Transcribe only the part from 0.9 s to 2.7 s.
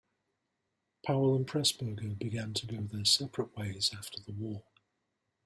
Powell and Pressburger began to